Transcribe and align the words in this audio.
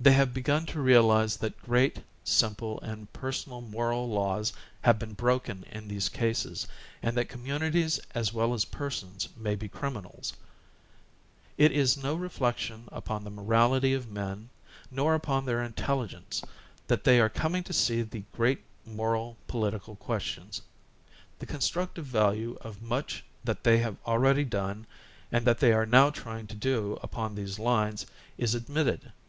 They 0.00 0.14
have 0.14 0.34
begun 0.34 0.66
to 0.66 0.80
realize 0.82 1.36
that 1.36 1.62
great, 1.62 2.02
simple 2.24 2.80
and 2.80 3.12
per 3.12 3.30
sonal 3.30 3.70
moral 3.70 4.08
laws 4.08 4.52
have 4.80 4.98
been 4.98 5.12
broken 5.12 5.64
in 5.70 5.86
these 5.86 6.08
cases 6.08 6.66
and 7.04 7.16
that 7.16 7.28
communities 7.28 8.00
as 8.16 8.32
well 8.34 8.52
as 8.52 8.64
persons 8.64 9.28
may 9.36 9.54
be 9.54 9.68
criminals. 9.68 10.32
It 11.56 11.70
is 11.70 11.96
no 11.96 12.16
reflection 12.16 12.88
upon 12.90 13.22
the 13.22 13.30
morality 13.30 13.94
of 13.94 14.10
men, 14.10 14.48
nor 14.90 15.14
upon 15.14 15.44
their 15.46 15.62
intelligence, 15.62 16.42
that 16.88 17.04
they 17.04 17.20
are 17.20 17.28
coming 17.28 17.62
to 17.62 17.72
see 17.72 18.02
the 18.02 18.24
great 18.32 18.64
moral 18.84 19.36
political 19.46 19.94
questions. 19.94 20.62
The 21.38 21.46
constructive 21.46 22.06
value 22.06 22.58
of 22.62 22.82
much 22.82 23.22
that 23.44 23.62
they 23.62 23.78
have 23.78 23.98
already 24.04 24.42
done 24.44 24.84
and 25.30 25.44
that 25.46 25.60
they 25.60 25.72
are 25.72 25.86
now 25.86 26.10
trying 26.10 26.48
to 26.48 26.56
do 26.56 26.98
upon 27.04 27.36
these 27.36 27.60
lines, 27.60 28.04
is 28.36 28.56
admitted. 28.56 29.12